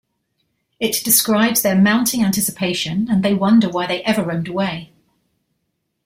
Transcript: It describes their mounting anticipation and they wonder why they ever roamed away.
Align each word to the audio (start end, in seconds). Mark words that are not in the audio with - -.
It 0.79 1.03
describes 1.05 1.61
their 1.61 1.79
mounting 1.79 2.23
anticipation 2.25 3.07
and 3.07 3.21
they 3.21 3.35
wonder 3.35 3.69
why 3.69 3.85
they 3.85 4.01
ever 4.03 4.23
roamed 4.23 4.47
away. 4.47 4.93